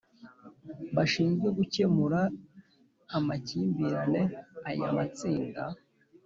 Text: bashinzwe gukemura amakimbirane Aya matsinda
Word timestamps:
bashinzwe 0.95 1.47
gukemura 1.57 2.21
amakimbirane 3.17 4.21
Aya 4.69 4.89
matsinda 4.97 5.63